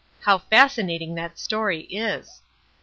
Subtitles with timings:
[0.21, 2.41] How fascinating that story is!